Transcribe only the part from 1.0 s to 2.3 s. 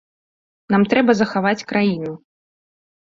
захаваць краіну!